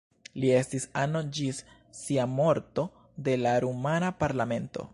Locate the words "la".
3.43-3.53